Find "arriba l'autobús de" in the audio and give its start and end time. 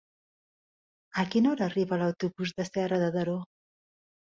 1.67-2.69